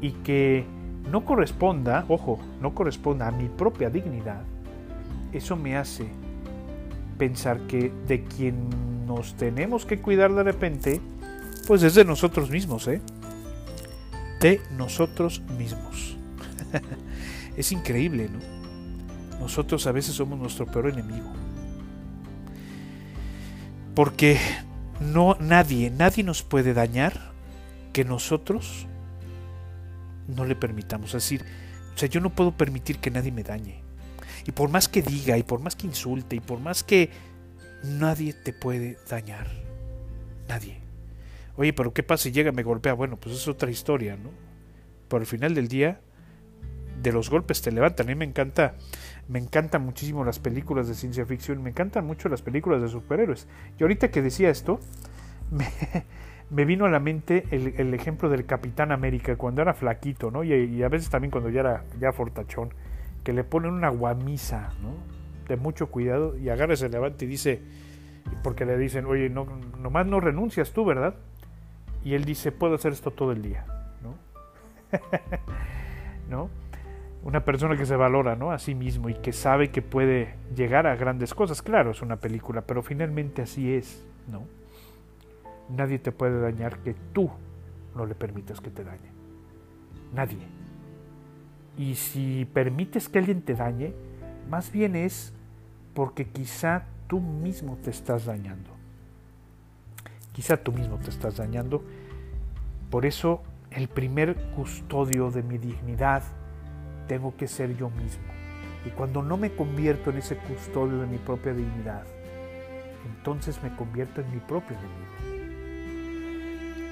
y 0.00 0.10
que 0.24 0.66
no 1.08 1.24
corresponda, 1.24 2.04
ojo, 2.08 2.40
no 2.60 2.74
corresponda 2.74 3.28
a 3.28 3.30
mi 3.30 3.48
propia 3.48 3.88
dignidad, 3.88 4.42
eso 5.32 5.56
me 5.56 5.76
hace 5.76 6.06
pensar 7.18 7.66
que 7.66 7.92
de 8.06 8.24
quien 8.24 9.06
nos 9.06 9.34
tenemos 9.34 9.84
que 9.84 9.98
cuidar 9.98 10.32
de 10.34 10.42
repente, 10.42 11.00
pues 11.66 11.82
es 11.82 11.94
de 11.94 12.04
nosotros 12.04 12.50
mismos, 12.50 12.88
¿eh? 12.88 13.00
De 14.40 14.60
nosotros 14.76 15.42
mismos. 15.58 16.16
es 17.56 17.72
increíble, 17.72 18.28
¿no? 18.28 18.38
Nosotros 19.38 19.86
a 19.86 19.92
veces 19.92 20.14
somos 20.14 20.38
nuestro 20.38 20.66
peor 20.66 20.88
enemigo. 20.88 21.30
Porque 23.94 24.38
no 25.00 25.36
nadie, 25.40 25.90
nadie 25.90 26.24
nos 26.24 26.42
puede 26.42 26.74
dañar 26.74 27.32
que 27.92 28.04
nosotros 28.04 28.86
no 30.28 30.44
le 30.44 30.56
permitamos. 30.56 31.08
Es 31.08 31.24
decir, 31.24 31.44
o 31.94 31.98
sea, 31.98 32.08
yo 32.08 32.20
no 32.20 32.30
puedo 32.30 32.52
permitir 32.52 32.98
que 32.98 33.10
nadie 33.10 33.32
me 33.32 33.42
dañe. 33.42 33.81
Y 34.46 34.52
por 34.52 34.70
más 34.70 34.88
que 34.88 35.02
diga, 35.02 35.38
y 35.38 35.42
por 35.42 35.60
más 35.60 35.76
que 35.76 35.86
insulte, 35.86 36.36
y 36.36 36.40
por 36.40 36.60
más 36.60 36.82
que 36.82 37.10
nadie 37.84 38.32
te 38.32 38.52
puede 38.52 38.98
dañar. 39.08 39.48
Nadie. 40.48 40.78
Oye, 41.56 41.72
pero 41.72 41.92
¿qué 41.92 42.02
pasa 42.02 42.24
si 42.24 42.32
llega 42.32 42.50
y 42.50 42.54
me 42.54 42.62
golpea? 42.62 42.94
Bueno, 42.94 43.16
pues 43.16 43.36
es 43.36 43.48
otra 43.48 43.70
historia, 43.70 44.16
¿no? 44.16 44.30
pero 45.12 45.20
al 45.20 45.26
final 45.26 45.54
del 45.54 45.68
día 45.68 46.00
de 47.02 47.12
los 47.12 47.28
golpes 47.28 47.60
te 47.60 47.70
levantan. 47.70 48.06
A 48.06 48.08
mí 48.08 48.14
me 48.14 48.24
encanta, 48.24 48.76
me 49.28 49.38
encantan 49.38 49.84
muchísimo 49.84 50.24
las 50.24 50.38
películas 50.38 50.88
de 50.88 50.94
ciencia 50.94 51.26
ficción, 51.26 51.62
me 51.62 51.68
encantan 51.68 52.06
mucho 52.06 52.30
las 52.30 52.40
películas 52.40 52.80
de 52.80 52.88
superhéroes. 52.88 53.46
Y 53.78 53.82
ahorita 53.82 54.10
que 54.10 54.22
decía 54.22 54.48
esto, 54.48 54.80
me, 55.50 55.66
me 56.48 56.64
vino 56.64 56.86
a 56.86 56.88
la 56.88 56.98
mente 56.98 57.44
el, 57.50 57.92
ejemplo 57.92 58.30
del 58.30 58.46
Capitán 58.46 58.90
América 58.90 59.36
cuando 59.36 59.60
era 59.60 59.74
flaquito, 59.74 60.30
¿no? 60.30 60.44
Y, 60.44 60.82
a 60.82 60.88
veces 60.88 61.10
también 61.10 61.30
cuando 61.30 61.50
ya 61.50 61.60
era 61.60 61.84
ya 62.00 62.10
fortachón, 62.12 62.72
que 63.24 63.32
le 63.32 63.44
ponen 63.44 63.72
una 63.72 63.88
guamisa, 63.88 64.70
¿no? 64.82 64.94
De 65.48 65.56
mucho 65.56 65.88
cuidado 65.88 66.36
y 66.36 66.48
agarra, 66.48 66.76
se 66.76 66.88
levanta 66.88 67.24
y 67.24 67.28
dice, 67.28 67.62
porque 68.42 68.64
le 68.64 68.76
dicen, 68.78 69.06
oye, 69.06 69.28
no, 69.28 69.46
nomás 69.78 70.06
no 70.06 70.20
renuncias 70.20 70.72
tú, 70.72 70.84
¿verdad? 70.84 71.14
Y 72.04 72.14
él 72.14 72.24
dice, 72.24 72.52
puedo 72.52 72.74
hacer 72.74 72.92
esto 72.92 73.10
todo 73.10 73.32
el 73.32 73.42
día, 73.42 73.64
¿no? 74.02 74.14
¿No? 76.30 76.50
Una 77.22 77.44
persona 77.44 77.76
que 77.76 77.86
se 77.86 77.94
valora, 77.94 78.34
¿no? 78.34 78.50
A 78.50 78.58
sí 78.58 78.74
mismo 78.74 79.08
y 79.08 79.14
que 79.14 79.32
sabe 79.32 79.70
que 79.70 79.82
puede 79.82 80.34
llegar 80.56 80.88
a 80.88 80.96
grandes 80.96 81.34
cosas. 81.34 81.62
Claro, 81.62 81.92
es 81.92 82.02
una 82.02 82.16
película, 82.16 82.62
pero 82.62 82.82
finalmente 82.82 83.42
así 83.42 83.72
es, 83.72 84.04
¿no? 84.26 84.44
Nadie 85.68 86.00
te 86.00 86.10
puede 86.10 86.40
dañar 86.40 86.78
que 86.78 86.94
tú 87.12 87.30
no 87.94 88.06
le 88.06 88.16
permitas 88.16 88.60
que 88.60 88.70
te 88.70 88.82
dañe. 88.82 89.12
Nadie. 90.12 90.61
Y 91.76 91.94
si 91.94 92.44
permites 92.44 93.08
que 93.08 93.18
alguien 93.18 93.42
te 93.42 93.54
dañe, 93.54 93.94
más 94.48 94.70
bien 94.70 94.96
es 94.96 95.32
porque 95.94 96.26
quizá 96.26 96.84
tú 97.06 97.20
mismo 97.20 97.76
te 97.82 97.90
estás 97.90 98.26
dañando. 98.26 98.70
Quizá 100.32 100.56
tú 100.56 100.72
mismo 100.72 100.98
te 100.98 101.10
estás 101.10 101.36
dañando. 101.36 101.82
Por 102.90 103.06
eso 103.06 103.42
el 103.70 103.88
primer 103.88 104.36
custodio 104.54 105.30
de 105.30 105.42
mi 105.42 105.58
dignidad 105.58 106.22
tengo 107.08 107.36
que 107.36 107.48
ser 107.48 107.76
yo 107.76 107.90
mismo. 107.90 108.24
Y 108.84 108.90
cuando 108.90 109.22
no 109.22 109.36
me 109.36 109.54
convierto 109.54 110.10
en 110.10 110.18
ese 110.18 110.36
custodio 110.36 110.98
de 110.98 111.06
mi 111.06 111.18
propia 111.18 111.54
dignidad, 111.54 112.04
entonces 113.06 113.62
me 113.62 113.74
convierto 113.76 114.20
en 114.20 114.30
mi 114.30 114.38
propio 114.38 114.76
enemigo. 114.76 115.32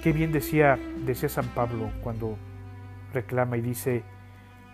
Qué 0.03 0.13
bien 0.13 0.33
decía, 0.33 0.79
decía 1.05 1.29
San 1.29 1.49
Pablo 1.49 1.91
cuando 2.03 2.37
reclama 3.13 3.57
y 3.57 3.61
dice, 3.61 4.03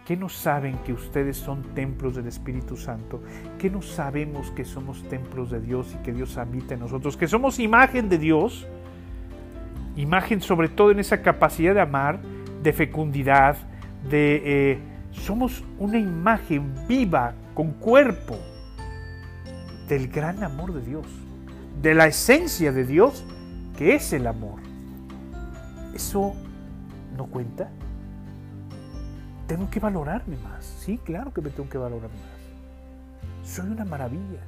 ¿qué 0.06 0.16
no 0.16 0.28
saben 0.28 0.78
que 0.84 0.92
ustedes 0.92 1.36
son 1.36 1.62
templos 1.74 2.14
del 2.14 2.28
Espíritu 2.28 2.76
Santo? 2.76 3.20
¿Qué 3.58 3.68
no 3.68 3.82
sabemos 3.82 4.52
que 4.52 4.64
somos 4.64 5.02
templos 5.08 5.50
de 5.50 5.60
Dios 5.60 5.94
y 5.94 6.02
que 6.04 6.12
Dios 6.12 6.38
habita 6.38 6.74
en 6.74 6.80
nosotros? 6.80 7.16
Que 7.16 7.26
somos 7.26 7.58
imagen 7.58 8.08
de 8.08 8.16
Dios, 8.16 8.68
imagen 9.96 10.40
sobre 10.40 10.68
todo 10.68 10.92
en 10.92 11.00
esa 11.00 11.22
capacidad 11.22 11.74
de 11.74 11.80
amar, 11.80 12.20
de 12.62 12.72
fecundidad, 12.72 13.56
de... 14.08 14.42
Eh, 14.44 14.78
somos 15.10 15.64
una 15.78 15.98
imagen 15.98 16.72
viva, 16.86 17.34
con 17.54 17.72
cuerpo, 17.72 18.38
del 19.88 20.08
gran 20.08 20.44
amor 20.44 20.72
de 20.74 20.82
Dios, 20.82 21.06
de 21.82 21.94
la 21.94 22.06
esencia 22.06 22.70
de 22.70 22.84
Dios, 22.84 23.24
que 23.76 23.94
es 23.94 24.12
el 24.12 24.26
amor. 24.26 24.60
¿Eso 25.94 26.34
no 27.16 27.26
cuenta? 27.26 27.70
Tengo 29.46 29.70
que 29.70 29.80
valorarme 29.80 30.36
más. 30.36 30.64
Sí, 30.64 30.98
claro 30.98 31.32
que 31.32 31.40
me 31.40 31.50
tengo 31.50 31.68
que 31.68 31.78
valorar 31.78 32.10
más. 32.10 33.48
Soy 33.48 33.70
una 33.70 33.84
maravilla. 33.84 34.40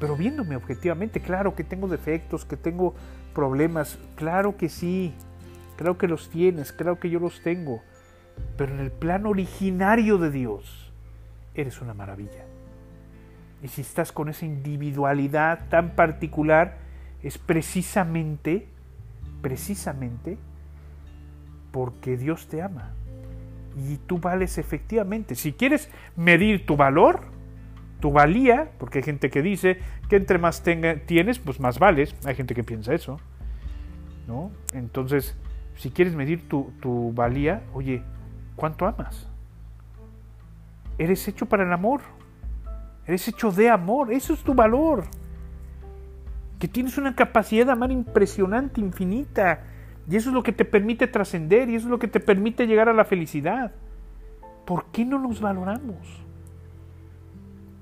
Pero 0.00 0.16
viéndome 0.16 0.56
objetivamente, 0.56 1.20
claro 1.20 1.54
que 1.54 1.64
tengo 1.64 1.88
defectos, 1.88 2.44
que 2.44 2.56
tengo 2.56 2.94
problemas, 3.34 3.98
claro 4.16 4.56
que 4.56 4.68
sí, 4.68 5.14
creo 5.76 5.98
que 5.98 6.08
los 6.08 6.28
tienes, 6.30 6.72
creo 6.72 6.98
que 7.00 7.10
yo 7.10 7.18
los 7.18 7.42
tengo. 7.42 7.82
Pero 8.56 8.74
en 8.74 8.80
el 8.80 8.92
plano 8.92 9.30
originario 9.30 10.18
de 10.18 10.30
Dios, 10.30 10.92
eres 11.54 11.80
una 11.80 11.94
maravilla. 11.94 12.44
Y 13.62 13.68
si 13.68 13.80
estás 13.80 14.12
con 14.12 14.28
esa 14.28 14.46
individualidad 14.46 15.68
tan 15.68 15.96
particular, 15.96 16.78
es 17.22 17.38
precisamente 17.38 18.68
precisamente 19.40 20.38
porque 21.70 22.16
Dios 22.16 22.48
te 22.48 22.62
ama. 22.62 22.92
Y 23.78 23.96
tú 24.06 24.18
vales 24.18 24.58
efectivamente. 24.58 25.34
Si 25.34 25.52
quieres 25.52 25.90
medir 26.16 26.66
tu 26.66 26.76
valor, 26.76 27.20
tu 28.00 28.10
valía, 28.12 28.70
porque 28.78 28.98
hay 28.98 29.04
gente 29.04 29.30
que 29.30 29.42
dice 29.42 29.78
que 30.08 30.16
entre 30.16 30.38
más 30.38 30.62
tenga, 30.62 30.96
tienes, 30.96 31.38
pues 31.38 31.60
más 31.60 31.78
vales. 31.78 32.14
Hay 32.24 32.34
gente 32.34 32.54
que 32.54 32.64
piensa 32.64 32.94
eso. 32.94 33.20
¿no? 34.26 34.50
Entonces, 34.72 35.36
si 35.76 35.90
quieres 35.90 36.14
medir 36.14 36.48
tu, 36.48 36.72
tu 36.80 37.12
valía, 37.12 37.62
oye, 37.72 38.02
¿cuánto 38.56 38.86
amas? 38.86 39.28
Eres 40.98 41.26
hecho 41.28 41.46
para 41.46 41.64
el 41.64 41.72
amor. 41.72 42.00
Eres 43.06 43.26
hecho 43.28 43.50
de 43.52 43.70
amor. 43.70 44.12
Eso 44.12 44.34
es 44.34 44.42
tu 44.42 44.54
valor 44.54 45.04
que 46.58 46.68
tienes 46.68 46.98
una 46.98 47.14
capacidad 47.14 47.66
de 47.66 47.72
amar 47.72 47.92
impresionante, 47.92 48.80
infinita, 48.80 49.62
y 50.10 50.16
eso 50.16 50.30
es 50.30 50.34
lo 50.34 50.42
que 50.42 50.52
te 50.52 50.64
permite 50.64 51.06
trascender, 51.06 51.68
y 51.68 51.74
eso 51.74 51.86
es 51.86 51.90
lo 51.90 51.98
que 51.98 52.08
te 52.08 52.20
permite 52.20 52.66
llegar 52.66 52.88
a 52.88 52.94
la 52.94 53.04
felicidad. 53.04 53.72
¿Por 54.64 54.86
qué 54.86 55.04
no 55.04 55.18
nos 55.18 55.40
valoramos? 55.40 55.98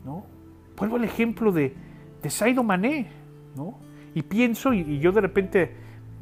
¿No? 0.05 0.27
Vuelvo 0.77 0.97
al 0.97 1.05
ejemplo 1.05 1.53
de, 1.53 1.75
de 2.23 2.31
Saido 2.31 2.65
Mané, 2.65 3.07
¿no? 3.55 3.79
Y 4.15 4.23
pienso, 4.23 4.73
y, 4.73 4.99
yo 4.99 5.13
de 5.13 5.21
repente, 5.21 5.73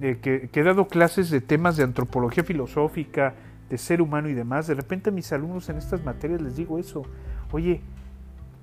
eh, 0.01 0.19
que, 0.21 0.51
he 0.53 0.63
dado 0.63 0.89
clases 0.89 1.31
de 1.31 1.41
temas 1.41 1.77
de 1.77 1.85
antropología 1.85 2.45
filosófica, 2.45 3.35
de 3.71 3.79
ser 3.79 4.03
humano 4.03 4.29
y 4.29 4.35
demás, 4.35 4.67
de 4.67 4.75
repente 4.75 5.09
a 5.09 5.13
mis 5.13 5.33
alumnos 5.33 5.71
en 5.71 5.79
estas 5.79 6.05
materias 6.05 6.43
les 6.43 6.57
digo 6.57 6.79
eso, 6.79 7.03
oye, 7.51 7.81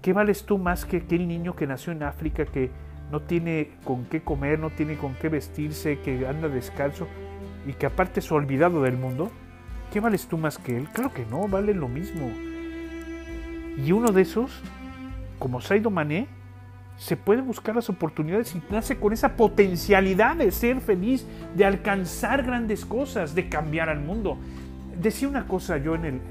¿qué 0.03 0.13
vales 0.13 0.45
tú 0.45 0.60
más 0.60 0.86
que 0.86 0.98
aquel 0.98 1.27
niño 1.27 1.55
que 1.55 1.65
nació 1.65 1.91
en 1.91 2.03
África, 2.03 2.45
que 2.45 2.69
no 3.12 3.21
tiene 3.21 3.71
con 3.83 4.05
qué 4.05 4.21
comer, 4.21 4.60
no 4.60 4.69
tiene 4.69 4.95
con 4.95 5.15
qué 5.15 5.29
vestirse, 5.29 6.00
que 6.00 6.27
anda 6.27 6.48
descalzo 6.48 7.07
y 7.65 7.74
que 7.74 7.86
aparte 7.86 8.20
es 8.20 8.32
olvidado 8.32 8.82
del 8.84 8.98
mundo, 8.98 9.32
¿qué 9.91 10.00
vales 10.00 10.27
tú 10.27 10.38
más 10.38 10.58
que 10.58 10.77
él? 10.77 10.88
Claro 10.89 11.13
que 11.13 11.25
no, 11.25 11.48
vale 11.48 11.74
lo 11.74 11.88
mismo. 11.88 12.30
Y 13.77 13.91
uno 13.91 14.12
de 14.12 14.22
esos, 14.22 14.51
como 15.39 15.62
Saido 15.62 15.89
Mané, 15.89 16.27
se 16.98 17.18
puede 17.18 17.41
buscar 17.41 17.75
las 17.75 17.89
oportunidades 17.89 18.56
y 18.56 18.62
nace 18.70 18.98
con 18.98 19.12
esa 19.12 19.36
potencialidad 19.36 20.36
de 20.36 20.51
ser 20.51 20.82
feliz, 20.82 21.25
de 21.56 21.65
alcanzar 21.65 22.44
grandes 22.44 22.86
cosas, 22.86 23.34
de 23.34 23.50
cambiar 23.50 23.89
al 23.89 24.00
mundo. 24.00 24.38
Decía 25.01 25.27
una 25.27 25.48
cosa 25.48 25.77
yo 25.77 25.96
en 25.96 26.06
el, 26.06 26.22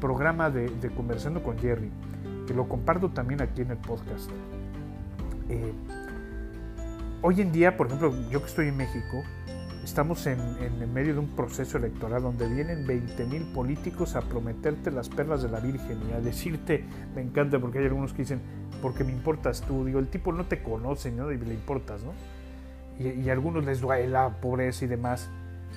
programa 0.00 0.50
de, 0.50 0.68
de 0.68 0.90
Conversando 0.90 1.42
con 1.42 1.58
Jerry, 1.58 1.90
que 2.46 2.52
lo 2.52 2.68
comparto 2.68 3.10
también 3.10 3.40
aquí 3.40 3.62
en 3.62 3.70
el 3.70 3.78
podcast. 3.78 4.30
Eh, 5.48 5.72
hoy 7.22 7.40
en 7.40 7.52
día, 7.52 7.76
por 7.76 7.86
ejemplo, 7.86 8.12
yo 8.30 8.40
que 8.40 8.46
estoy 8.46 8.68
en 8.68 8.76
México, 8.76 9.22
estamos 9.86 10.26
en, 10.26 10.40
medio 10.92 11.14
de 11.14 11.20
un 11.20 11.28
proceso 11.28 11.78
electoral 11.78 12.20
donde 12.20 12.48
vienen 12.48 12.84
20.000 12.88 13.52
políticos 13.52 14.16
a 14.16 14.20
prometerte 14.20 14.90
las 14.90 15.08
perlas 15.08 15.44
de 15.44 15.48
la 15.48 15.60
Virgen 15.60 16.00
y 16.10 16.12
a 16.12 16.20
decirte, 16.20 16.84
me 17.14 17.22
encanta 17.22 17.60
porque 17.60 17.78
hay 17.78 17.84
algunos 17.84 18.12
que 18.12 18.22
dicen, 18.22 18.40
porque 18.82 19.04
me 19.04 19.12
importas 19.12 19.60
tú, 19.62 19.84
digo, 19.84 20.00
el 20.00 20.08
tipo 20.08 20.32
no 20.32 20.46
te 20.46 20.60
conoce, 20.60 21.12
¿no? 21.12 21.30
Y 21.30 21.38
le 21.38 21.54
importas, 21.54 22.02
¿no? 22.02 22.12
Y, 22.98 23.28
a 23.28 23.32
algunos 23.32 23.64
les 23.64 23.80
duele 23.80 24.08
la 24.08 24.40
pobreza 24.40 24.86
y 24.86 24.88
demás, 24.88 25.30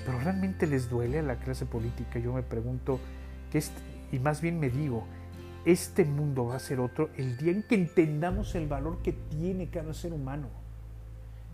pero 0.04 0.20
realmente 0.20 0.66
les 0.66 0.90
duele 0.90 1.20
a 1.20 1.24
la 1.24 1.36
clase 1.36 1.68
política. 1.68 2.18
Yo 2.18 2.34
me 2.34 2.42
pregunto, 2.42 3.00
¿qué 3.52 3.62
y 4.12 4.18
más 4.18 4.42
bien 4.42 4.60
me 4.60 4.72
digo, 4.72 5.04
este 5.66 6.04
mundo 6.04 6.48
va 6.48 6.56
a 6.56 6.60
ser 6.60 6.80
otro 6.80 7.12
el 7.16 7.38
día 7.38 7.52
en 7.52 7.62
que 7.62 7.76
entendamos 7.76 8.56
el 8.56 8.68
valor 8.68 9.04
que 9.04 9.14
tiene 9.14 9.70
cada 9.70 9.94
ser 9.94 10.14
humano. 10.14 10.48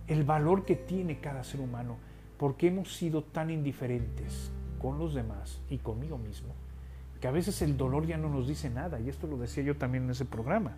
El 0.07 0.23
valor 0.23 0.63
que 0.63 0.77
tiene 0.77 1.19
cada 1.19 1.43
ser 1.43 1.59
humano. 1.59 1.97
Porque 2.37 2.67
hemos 2.67 2.95
sido 2.95 3.23
tan 3.23 3.49
indiferentes 3.49 4.51
con 4.79 4.99
los 4.99 5.13
demás 5.13 5.61
y 5.69 5.77
conmigo 5.77 6.17
mismo 6.17 6.53
que 7.19 7.27
a 7.27 7.31
veces 7.31 7.61
el 7.61 7.77
dolor 7.77 8.05
ya 8.05 8.17
no 8.17 8.29
nos 8.29 8.47
dice 8.47 8.69
nada. 8.69 8.99
Y 8.99 9.09
esto 9.09 9.27
lo 9.27 9.37
decía 9.37 9.63
yo 9.63 9.77
también 9.77 10.05
en 10.05 10.11
ese 10.11 10.25
programa. 10.25 10.73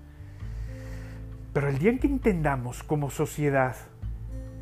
Pero 1.54 1.70
el 1.70 1.80
día 1.80 1.90
en 1.90 2.00
que 2.00 2.08
entendamos 2.08 2.84
como 2.84 3.10
sociedad 3.10 3.76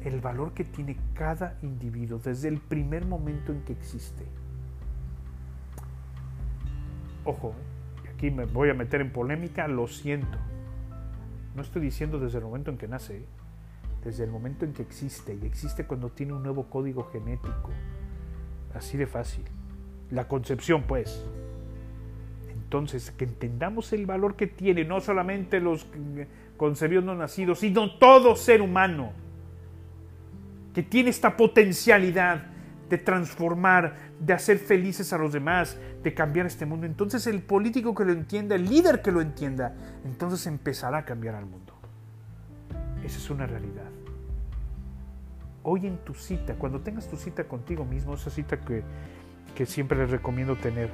el 0.03 0.21
valor 0.21 0.53
que 0.53 0.63
tiene 0.63 0.97
cada 1.15 1.57
individuo 1.63 2.19
desde 2.23 2.47
el 2.47 2.59
primer 2.59 3.05
momento 3.05 3.51
en 3.51 3.61
que 3.61 3.73
existe. 3.73 4.23
Ojo, 7.23 7.55
aquí 8.13 8.29
me 8.29 8.45
voy 8.45 8.69
a 8.69 8.75
meter 8.75 9.01
en 9.01 9.11
polémica, 9.11 9.67
lo 9.67 9.87
siento. 9.87 10.37
No 11.55 11.63
estoy 11.63 11.81
diciendo 11.81 12.19
desde 12.19 12.37
el 12.37 12.43
momento 12.43 12.69
en 12.69 12.77
que 12.77 12.87
nace, 12.87 13.17
¿eh? 13.17 13.25
Desde 14.05 14.23
el 14.23 14.29
momento 14.29 14.63
en 14.63 14.73
que 14.73 14.83
existe, 14.83 15.37
y 15.41 15.45
existe 15.45 15.85
cuando 15.85 16.09
tiene 16.09 16.33
un 16.33 16.43
nuevo 16.43 16.69
código 16.69 17.03
genético. 17.05 17.71
Así 18.73 18.97
de 18.97 19.07
fácil. 19.07 19.43
La 20.11 20.27
concepción, 20.27 20.83
pues. 20.83 21.25
Entonces, 22.53 23.11
que 23.11 23.25
entendamos 23.25 23.91
el 23.93 24.05
valor 24.05 24.35
que 24.35 24.47
tiene 24.47 24.85
no 24.85 25.01
solamente 25.01 25.59
los 25.59 25.87
concebidos 26.55 27.03
no 27.03 27.15
nacidos, 27.15 27.59
sino 27.59 27.97
todo 27.97 28.35
ser 28.35 28.61
humano, 28.61 29.11
que 30.73 30.83
tiene 30.83 31.09
esta 31.09 31.35
potencialidad 31.35 32.47
de 32.89 32.97
transformar, 32.99 33.95
de 34.19 34.33
hacer 34.33 34.59
felices 34.59 35.11
a 35.13 35.17
los 35.17 35.33
demás, 35.33 35.77
de 36.03 36.13
cambiar 36.13 36.45
este 36.45 36.65
mundo. 36.65 36.85
Entonces 36.85 37.25
el 37.27 37.41
político 37.41 37.95
que 37.95 38.05
lo 38.05 38.11
entienda, 38.11 38.55
el 38.55 38.65
líder 38.65 39.01
que 39.01 39.11
lo 39.11 39.21
entienda, 39.21 39.75
entonces 40.05 40.45
empezará 40.45 40.99
a 40.99 41.05
cambiar 41.05 41.35
al 41.35 41.45
mundo. 41.45 41.73
Esa 43.03 43.17
es 43.17 43.29
una 43.29 43.47
realidad. 43.47 43.94
Hoy 45.67 45.87
en 45.87 45.97
tu 45.97 46.13
cita, 46.13 46.53
cuando 46.53 46.81
tengas 46.81 47.09
tu 47.09 47.17
cita 47.17 47.45
contigo 47.45 47.85
mismo, 47.85 48.13
esa 48.13 48.29
cita 48.29 48.59
que, 48.59 48.83
que 49.55 49.65
siempre 49.65 49.97
les 49.97 50.11
recomiendo 50.11 50.55
tener, 50.55 50.91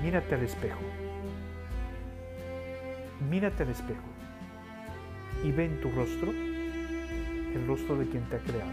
mírate 0.00 0.36
al 0.36 0.42
espejo. 0.42 0.78
Mírate 3.28 3.64
al 3.64 3.70
espejo 3.70 4.00
y 5.42 5.50
ve 5.50 5.64
en 5.64 5.80
tu 5.80 5.90
rostro 5.90 6.30
el 6.30 7.66
rostro 7.66 7.98
de 7.98 8.06
quien 8.06 8.22
te 8.28 8.36
ha 8.36 8.38
creado. 8.38 8.70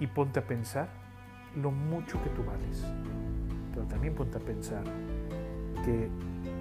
Y 0.00 0.06
ponte 0.06 0.38
a 0.40 0.46
pensar 0.46 0.88
lo 1.54 1.70
mucho 1.70 2.22
que 2.22 2.30
tú 2.30 2.42
vales. 2.44 2.82
Pero 3.74 3.86
también 3.86 4.14
ponte 4.14 4.38
a 4.38 4.40
pensar 4.40 4.84
que 5.84 6.08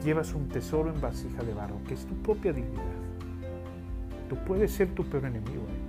llevas 0.04 0.34
un 0.34 0.50
tesoro 0.50 0.94
en 0.94 1.00
vasija 1.00 1.44
de 1.44 1.54
barro, 1.54 1.80
que 1.88 1.94
es 1.94 2.06
tu 2.06 2.16
propia 2.22 2.52
dignidad. 2.52 2.84
Tú 4.28 4.36
puedes 4.46 4.74
ser 4.74 4.90
tu 4.94 5.06
peor 5.06 5.28
enemigo. 5.28 5.62
¿eh? 5.62 5.83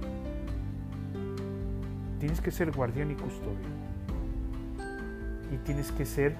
Tienes 2.25 2.41
que 2.41 2.51
ser 2.51 2.73
guardián 2.73 3.11
y 3.11 3.17
custodio. 3.17 3.69
Y 5.53 5.59
tienes 5.59 5.93
que 5.93 6.07
ser 6.07 6.35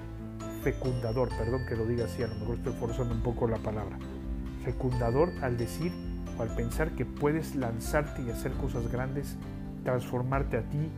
fecundador, 0.63 1.29
perdón 1.37 1.63
que 1.69 1.75
lo 1.75 1.85
diga 1.85 2.05
así, 2.05 2.23
a 2.23 2.27
lo 2.27 2.33
mejor 2.37 2.55
estoy 2.55 2.73
forzando 2.73 3.13
un 3.13 3.21
poco 3.21 3.47
la 3.47 3.59
palabra. 3.59 3.99
Fecundador 4.63 5.29
al 5.43 5.57
decir 5.57 5.91
o 6.39 6.41
al 6.41 6.49
pensar 6.55 6.95
que 6.95 7.05
puedes 7.05 7.55
lanzarte 7.55 8.23
y 8.23 8.31
hacer 8.31 8.51
cosas 8.53 8.91
grandes, 8.91 9.37
transformarte 9.83 10.57
a 10.57 10.63
ti 10.63 10.89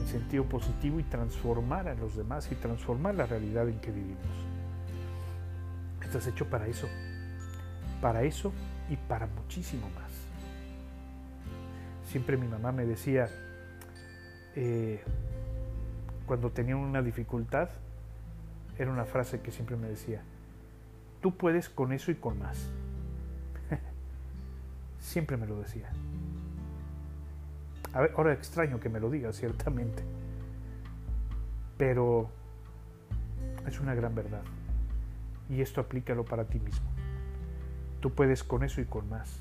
en 0.00 0.06
sentido 0.08 0.48
positivo 0.48 0.98
y 0.98 1.04
transformar 1.04 1.86
a 1.86 1.94
los 1.94 2.16
demás 2.16 2.50
y 2.50 2.56
transformar 2.56 3.14
la 3.14 3.26
realidad 3.26 3.68
en 3.68 3.78
que 3.78 3.92
vivimos. 3.92 4.18
Estás 6.02 6.26
hecho 6.26 6.50
para 6.50 6.66
eso, 6.66 6.88
para 8.00 8.24
eso 8.24 8.52
y 8.90 8.96
para 8.96 9.28
muchísimo 9.28 9.88
más. 9.90 10.10
Siempre 12.10 12.36
mi 12.36 12.48
mamá 12.48 12.72
me 12.72 12.84
decía, 12.84 13.28
eh, 14.56 15.02
cuando 16.26 16.50
tenía 16.50 16.76
una 16.76 17.02
dificultad, 17.02 17.68
era 18.78 18.90
una 18.90 19.04
frase 19.04 19.40
que 19.40 19.50
siempre 19.50 19.76
me 19.76 19.88
decía, 19.88 20.22
tú 21.20 21.36
puedes 21.36 21.68
con 21.68 21.92
eso 21.92 22.10
y 22.10 22.14
con 22.14 22.38
más. 22.38 22.70
siempre 24.98 25.36
me 25.36 25.46
lo 25.46 25.58
decía. 25.58 25.90
Ahora 28.16 28.32
extraño 28.32 28.80
que 28.80 28.88
me 28.88 28.98
lo 28.98 29.08
diga, 29.08 29.32
ciertamente. 29.32 30.02
Pero 31.78 32.28
es 33.66 33.78
una 33.78 33.94
gran 33.94 34.14
verdad. 34.14 34.42
Y 35.48 35.60
esto 35.60 35.80
aplícalo 35.80 36.24
para 36.24 36.44
ti 36.44 36.58
mismo. 36.58 36.86
Tú 38.00 38.10
puedes 38.10 38.42
con 38.42 38.64
eso 38.64 38.80
y 38.80 38.84
con 38.84 39.08
más. 39.08 39.40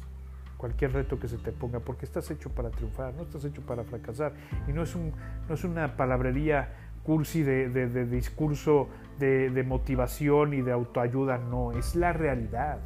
Cualquier 0.64 0.94
reto 0.94 1.20
que 1.20 1.28
se 1.28 1.38
te 1.38 1.52
ponga, 1.52 1.82
porque 1.82 2.06
estás 2.06 2.32
hecho 2.32 2.50
para 2.50 2.70
triunfar, 2.70 3.14
no 3.16 3.24
estás 3.24 3.44
hecho 3.44 3.62
para 3.64 3.84
fracasar. 3.84 4.32
Y 4.66 4.72
no 4.72 4.84
es, 4.84 4.96
un, 4.96 5.12
no 5.50 5.56
es 5.56 5.66
una 5.66 5.98
palabrería 5.98 6.70
cursi 7.04 7.44
de, 7.44 7.68
de 7.68 8.06
discurso 8.06 8.88
de, 9.20 9.50
de 9.50 9.64
motivación 9.64 10.54
y 10.54 10.62
de 10.62 10.72
autoayuda, 10.72 11.38
no, 11.38 11.74
es 11.74 11.98
la 11.98 12.14
realidad. 12.14 12.80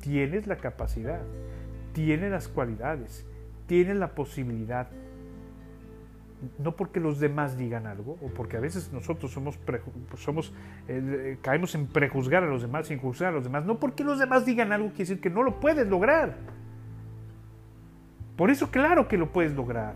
Tienes 0.00 0.46
la 0.46 0.56
capacidad, 0.56 1.20
tienes 1.92 2.30
las 2.30 2.48
cualidades, 2.48 3.26
tienes 3.66 3.96
la 3.96 4.14
posibilidad. 4.14 4.88
No 6.58 6.76
porque 6.76 7.00
los 7.00 7.20
demás 7.20 7.56
digan 7.56 7.86
algo, 7.86 8.18
o 8.20 8.28
porque 8.28 8.56
a 8.56 8.60
veces 8.60 8.92
nosotros 8.92 9.30
somos, 9.32 9.58
somos 10.16 10.52
eh, 10.88 11.38
caemos 11.42 11.74
en 11.74 11.86
prejuzgar 11.86 12.42
a 12.42 12.46
los 12.46 12.62
demás, 12.62 12.88
sin 12.88 12.98
juzgar 12.98 13.30
a 13.30 13.32
los 13.32 13.44
demás. 13.44 13.64
No 13.64 13.78
porque 13.78 14.04
los 14.04 14.18
demás 14.18 14.44
digan 14.44 14.72
algo 14.72 14.88
quiere 14.88 15.04
decir 15.04 15.20
que 15.20 15.30
no 15.30 15.42
lo 15.42 15.60
puedes 15.60 15.86
lograr. 15.86 16.36
Por 18.36 18.50
eso 18.50 18.70
claro 18.70 19.08
que 19.08 19.16
lo 19.16 19.30
puedes 19.32 19.54
lograr 19.54 19.94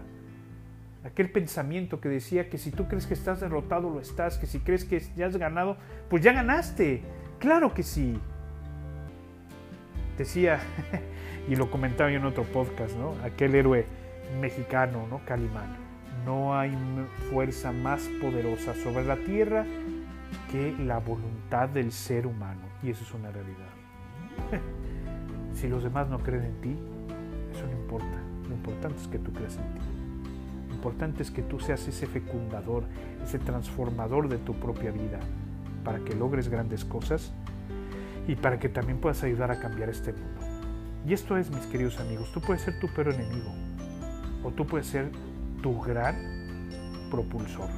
aquel 1.07 1.31
pensamiento 1.31 2.01
que 2.01 2.09
decía 2.09 2.51
que 2.51 2.59
si 2.59 2.71
tú 2.71 2.89
crees 2.89 3.07
que 3.07 3.15
estás 3.15 3.41
derrotado, 3.41 3.89
lo 3.91 4.01
estás, 4.01 4.39
que 4.39 4.47
si 4.47 4.59
crees 4.59 4.85
que 4.85 5.01
ya 5.17 5.27
has 5.27 5.37
ganado, 5.37 5.77
pues 6.11 6.23
ya 6.23 6.33
ganaste. 6.33 7.03
Claro 7.39 7.73
que 7.73 7.83
sí. 7.83 8.19
Decía, 10.19 10.61
y 11.49 11.57
lo 11.57 11.71
comentaba 11.71 12.11
yo 12.11 12.19
en 12.19 12.25
otro 12.25 12.45
podcast, 12.45 12.97
¿no? 12.97 13.15
Aquel 13.25 13.55
héroe 13.55 13.87
mexicano, 14.41 15.07
¿no? 15.09 15.21
Calimán. 15.25 15.86
No 16.27 16.59
hay 16.59 16.77
fuerza 17.31 17.73
más 17.73 18.03
poderosa 18.21 18.75
sobre 18.75 19.07
la 19.07 19.17
tierra 19.17 19.65
que 20.51 20.77
la 20.79 20.99
voluntad 20.99 21.71
del 21.71 21.93
ser 21.93 22.27
humano. 22.27 22.61
Y 22.83 22.91
eso 22.91 23.03
es 23.05 23.15
una 23.15 23.31
realidad. 23.31 23.71
si 25.55 25.69
los 25.69 25.83
demás 25.83 26.09
no 26.09 26.19
creen 26.19 26.45
en 26.45 26.61
ti, 26.61 26.77
eso 27.55 27.65
no 27.65 27.73
importa. 27.73 28.21
Lo 28.49 28.55
importante 28.55 29.01
es 29.01 29.09
que 29.09 29.19
tú 29.19 29.33
creas 29.33 29.57
en 29.57 29.75
ti 29.75 29.97
importante 30.87 31.25
es 31.25 31.33
que 31.33 31.43
tú 31.43 31.59
seas 31.59 31.89
ese 31.89 32.07
fecundador, 32.07 32.85
ese 33.25 33.41
transformador 33.41 34.29
de 34.29 34.39
tu 34.39 34.55
propia 34.55 34.93
vida, 34.93 35.19
para 35.85 35.99
que 35.99 36.15
logres 36.15 36.49
grandes 36.49 36.85
cosas 36.85 37.33
y 38.29 38.37
para 38.37 38.61
que 38.61 38.69
también 38.69 39.01
puedas 39.01 39.25
ayudar 39.25 39.51
a 39.51 39.59
cambiar 39.59 39.89
este 39.89 40.13
mundo. 40.13 40.41
Y 41.05 41.13
esto 41.13 41.37
es, 41.37 41.51
mis 41.51 41.67
queridos 41.67 41.99
amigos, 41.99 42.31
tú 42.33 42.41
puedes 42.41 42.63
ser 42.63 42.79
tu 42.79 42.87
peor 42.87 43.09
enemigo 43.09 43.53
o 44.45 44.53
tú 44.53 44.65
puedes 44.65 44.87
ser 44.87 45.11
tu 45.63 45.81
gran 45.81 46.69
propulsor. 47.11 47.69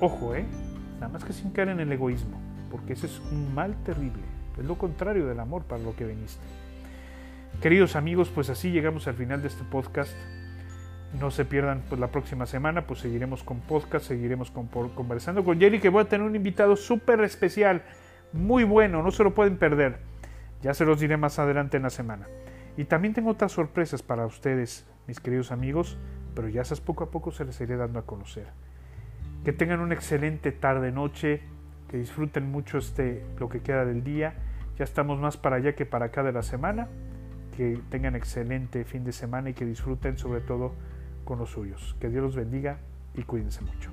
Ojo, 0.00 0.34
¿eh? 0.34 0.44
Nada 0.94 1.08
más 1.12 1.24
que 1.24 1.32
sin 1.32 1.50
caer 1.50 1.68
en 1.70 1.80
el 1.80 1.92
egoísmo, 1.92 2.40
porque 2.70 2.92
ese 2.92 3.06
es 3.06 3.20
un 3.30 3.54
mal 3.54 3.76
terrible. 3.84 4.22
Es 4.58 4.64
lo 4.64 4.76
contrario 4.76 5.26
del 5.26 5.40
amor 5.40 5.62
para 5.62 5.82
lo 5.82 5.96
que 5.96 6.04
veniste. 6.04 6.44
Queridos 7.60 7.96
amigos, 7.96 8.28
pues 8.28 8.50
así 8.50 8.70
llegamos 8.70 9.06
al 9.08 9.14
final 9.14 9.42
de 9.42 9.48
este 9.48 9.64
podcast. 9.64 10.12
No 11.20 11.30
se 11.30 11.44
pierdan 11.44 11.82
pues, 11.88 12.00
la 12.00 12.08
próxima 12.08 12.46
semana, 12.46 12.86
pues 12.86 13.00
seguiremos 13.00 13.44
con 13.44 13.60
podcast, 13.60 14.06
seguiremos 14.06 14.50
conversando 14.50 15.44
con 15.44 15.60
Jerry, 15.60 15.80
que 15.80 15.88
voy 15.88 16.02
a 16.02 16.08
tener 16.08 16.26
un 16.26 16.34
invitado 16.34 16.76
súper 16.76 17.20
especial, 17.20 17.82
muy 18.32 18.64
bueno, 18.64 19.02
no 19.02 19.10
se 19.10 19.22
lo 19.22 19.34
pueden 19.34 19.58
perder. 19.58 20.00
Ya 20.62 20.74
se 20.74 20.84
los 20.84 21.00
diré 21.00 21.16
más 21.16 21.38
adelante 21.38 21.76
en 21.76 21.82
la 21.82 21.90
semana. 21.90 22.26
Y 22.76 22.84
también 22.84 23.14
tengo 23.14 23.30
otras 23.30 23.52
sorpresas 23.52 24.02
para 24.02 24.26
ustedes, 24.26 24.86
mis 25.06 25.20
queridos 25.20 25.52
amigos, 25.52 25.98
pero 26.34 26.48
ya 26.48 26.62
esas 26.62 26.80
poco 26.80 27.04
a 27.04 27.10
poco 27.10 27.32
se 27.32 27.44
les 27.44 27.60
iré 27.60 27.76
dando 27.76 27.98
a 27.98 28.06
conocer. 28.06 28.46
Que 29.44 29.52
tengan 29.52 29.80
una 29.80 29.94
excelente 29.94 30.52
tarde-noche, 30.52 31.42
que 31.88 31.98
disfruten 31.98 32.50
mucho 32.50 32.78
este, 32.78 33.24
lo 33.38 33.48
que 33.48 33.60
queda 33.60 33.84
del 33.84 34.02
día. 34.04 34.34
Ya 34.78 34.84
estamos 34.84 35.20
más 35.20 35.36
para 35.36 35.56
allá 35.56 35.74
que 35.74 35.84
para 35.84 36.06
acá 36.06 36.22
de 36.22 36.32
la 36.32 36.42
semana. 36.42 36.88
Que 37.56 37.78
tengan 37.90 38.16
excelente 38.16 38.84
fin 38.84 39.04
de 39.04 39.12
semana 39.12 39.50
y 39.50 39.54
que 39.54 39.66
disfruten 39.66 40.16
sobre 40.16 40.40
todo 40.40 40.72
con 41.24 41.38
los 41.38 41.50
suyos. 41.50 41.96
Que 42.00 42.08
Dios 42.08 42.22
los 42.22 42.36
bendiga 42.36 42.78
y 43.14 43.24
cuídense 43.24 43.60
mucho. 43.62 43.90